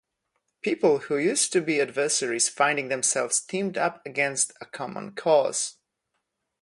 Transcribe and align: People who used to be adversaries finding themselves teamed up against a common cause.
People 0.63 0.97
who 0.97 1.15
used 1.17 1.53
to 1.53 1.61
be 1.61 1.79
adversaries 1.79 2.49
finding 2.49 2.87
themselves 2.87 3.39
teamed 3.39 3.77
up 3.77 4.03
against 4.03 4.51
a 4.59 4.65
common 4.65 5.11
cause. 5.11 5.75